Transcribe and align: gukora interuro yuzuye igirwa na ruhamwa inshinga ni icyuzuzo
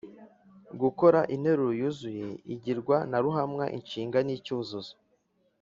gukora 0.81 1.19
interuro 1.35 1.73
yuzuye 1.79 2.27
igirwa 2.53 2.97
na 3.09 3.17
ruhamwa 3.23 3.65
inshinga 3.77 4.17
ni 4.23 4.33
icyuzuzo 4.37 4.91